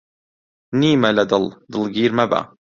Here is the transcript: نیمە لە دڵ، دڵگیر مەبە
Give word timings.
نیمە 0.79 1.09
لە 1.17 1.23
دڵ، 1.31 1.43
دڵگیر 1.71 2.11
مەبە 2.17 2.41